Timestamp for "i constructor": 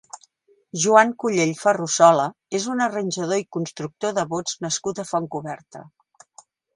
3.43-4.15